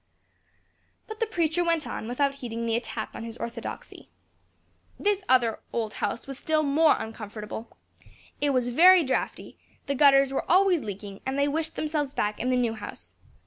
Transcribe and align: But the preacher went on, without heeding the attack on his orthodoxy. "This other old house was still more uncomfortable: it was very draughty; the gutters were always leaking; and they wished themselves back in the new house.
But 1.05 1.19
the 1.19 1.27
preacher 1.27 1.63
went 1.63 1.85
on, 1.85 2.07
without 2.07 2.33
heeding 2.41 2.65
the 2.65 2.75
attack 2.75 3.11
on 3.13 3.23
his 3.23 3.37
orthodoxy. 3.37 4.09
"This 4.99 5.23
other 5.29 5.59
old 5.71 5.93
house 6.01 6.25
was 6.25 6.39
still 6.39 6.63
more 6.63 6.95
uncomfortable: 6.97 7.77
it 8.41 8.49
was 8.49 8.69
very 8.69 9.03
draughty; 9.03 9.59
the 9.85 9.93
gutters 9.93 10.33
were 10.33 10.51
always 10.51 10.81
leaking; 10.81 11.21
and 11.23 11.37
they 11.37 11.47
wished 11.47 11.75
themselves 11.75 12.13
back 12.13 12.39
in 12.39 12.49
the 12.49 12.55
new 12.57 12.73
house. 12.73 13.13